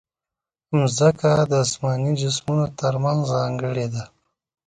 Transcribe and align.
مځکه 0.77 1.31
د 1.51 1.53
اسماني 1.65 2.11
جسمونو 2.21 2.65
ترمنځ 2.79 3.19
ځانګړې 3.33 3.87
ده. 3.93 4.03